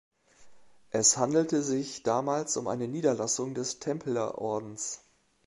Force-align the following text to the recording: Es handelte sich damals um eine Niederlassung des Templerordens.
Es 0.89 1.17
handelte 1.17 1.61
sich 1.61 2.01
damals 2.01 2.57
um 2.57 2.67
eine 2.67 2.87
Niederlassung 2.87 3.53
des 3.53 3.77
Templerordens. 3.77 5.01